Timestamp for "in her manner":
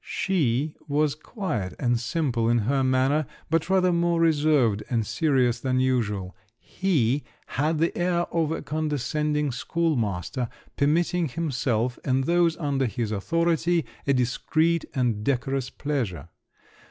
2.49-3.27